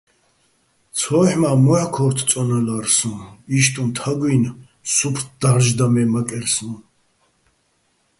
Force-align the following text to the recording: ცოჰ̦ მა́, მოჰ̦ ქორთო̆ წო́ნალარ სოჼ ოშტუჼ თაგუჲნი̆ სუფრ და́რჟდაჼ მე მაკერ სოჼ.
ცოჰ̦ 0.97 1.31
მა́, 1.41 1.57
მოჰ̦ 1.65 1.83
ქორთო̆ 1.93 2.25
წო́ნალარ 2.29 2.85
სოჼ 2.97 3.11
ოშტუჼ 3.55 3.83
თაგუჲნი̆ 3.95 4.57
სუფრ 4.93 5.21
და́რჟდაჼ 5.39 5.87
მე 5.93 6.03
მაკერ 6.13 6.45
სოჼ. 6.55 6.69